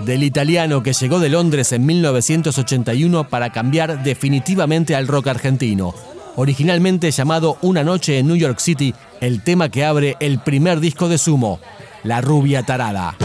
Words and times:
Del 0.00 0.22
italiano 0.22 0.82
que 0.82 0.92
llegó 0.92 1.18
de 1.18 1.28
Londres 1.28 1.72
en 1.72 1.86
1981 1.86 3.28
para 3.28 3.50
cambiar 3.50 4.02
definitivamente 4.02 4.94
al 4.94 5.08
rock 5.08 5.28
argentino. 5.28 5.94
Originalmente 6.36 7.10
llamado 7.10 7.58
Una 7.62 7.84
noche 7.84 8.18
en 8.18 8.26
New 8.26 8.36
York 8.36 8.58
City, 8.58 8.94
el 9.20 9.42
tema 9.42 9.68
que 9.68 9.84
abre 9.84 10.16
el 10.20 10.40
primer 10.40 10.80
disco 10.80 11.08
de 11.08 11.18
Sumo, 11.18 11.60
La 12.02 12.20
rubia 12.20 12.64
tarada. 12.64 13.16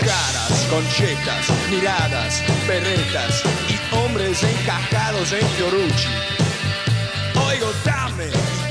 Caras, 0.00 0.68
conchetas, 0.70 1.48
miradas, 1.70 2.42
perretas 2.66 3.42
y 3.68 3.96
hombres 3.96 4.42
encajados 4.42 5.32
en 5.32 5.46
Fiorucci. 5.48 6.08
Oigo, 7.48 7.72
dame, 7.84 8.26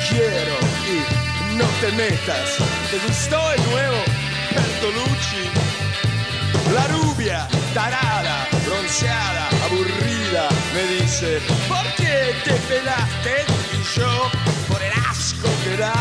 quiero 0.10 0.58
y 0.86 1.58
no 1.58 1.66
te 1.82 1.92
metas. 1.98 2.58
¿Te 2.92 3.00
gustó 3.08 3.40
el 3.52 3.72
nuevo 3.72 3.97
La 6.74 6.86
rubia, 6.88 7.48
tarada, 7.74 8.48
bronceada, 8.66 9.50
aburrida, 9.66 10.50
me 10.74 10.84
dice, 10.96 11.40
¿por 11.68 11.86
qué 11.96 12.34
te 12.44 12.54
pelaste? 12.70 13.46
Y 13.74 14.00
yo, 14.00 14.30
por 14.68 14.82
el 14.82 14.92
asco 15.10 15.50
que 15.64 15.78
da 15.78 15.94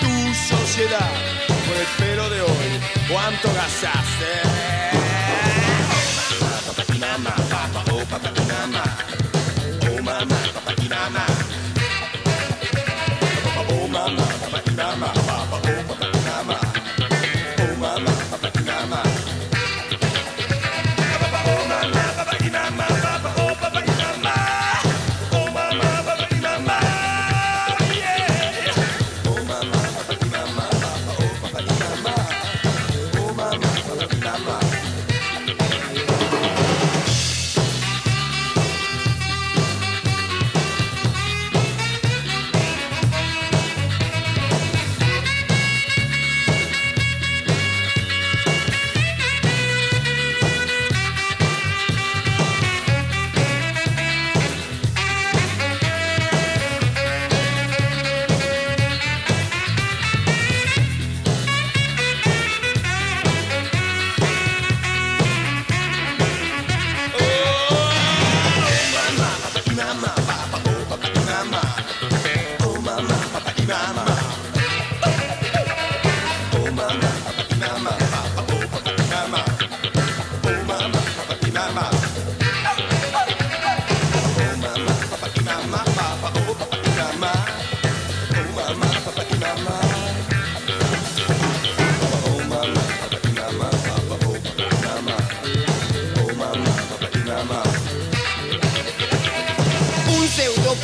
tu 0.00 0.34
sociedad, 0.34 1.10
por 1.48 1.76
el 1.76 1.86
pelo 1.98 2.30
de 2.30 2.40
hoy, 2.42 2.80
¿cuánto 3.08 3.52
gastaste? 3.52 4.64
Un 9.90 10.63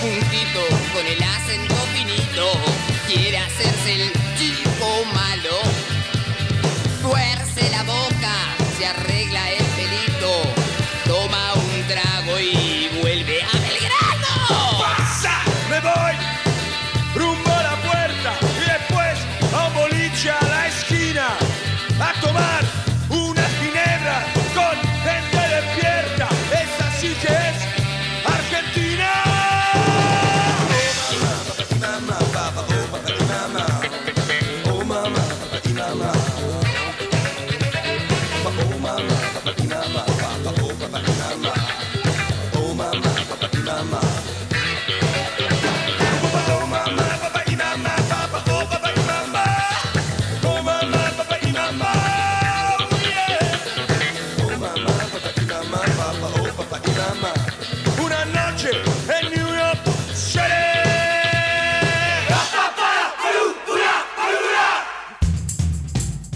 puntito 0.00 0.60
con 0.94 1.06
el 1.06 1.22
acento 1.22 1.74
finito 1.92 2.52
quiere 3.06 3.36
hacerse 3.36 4.02
el 4.02 4.19